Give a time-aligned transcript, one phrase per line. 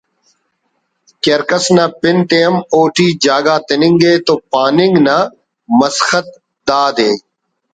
[1.21, 5.17] کہ ہر کس نا پن تے ہم اوٹی جاگہ تننگے تو پاننگ نا
[5.79, 6.27] مسخت
[6.67, 7.11] دادے